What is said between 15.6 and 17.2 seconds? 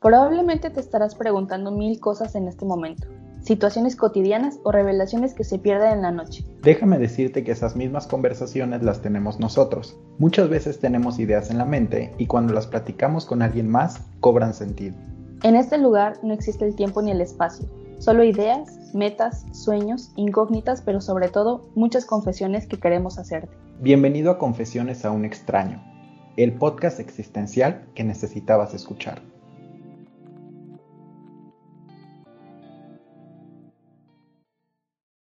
lugar no existe el tiempo ni el